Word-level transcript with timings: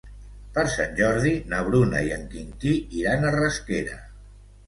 Per 0.53 0.61
Sant 0.75 0.95
Jordi 0.99 1.33
na 1.51 1.59
Bruna 1.67 2.01
i 2.07 2.09
en 2.17 2.25
Quintí 2.33 2.73
iran 3.01 3.27
a 3.27 3.35
Rasquera. 3.39 4.01